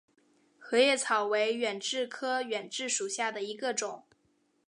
[0.57, 4.03] 合叶草为远志科远志属下的一个种。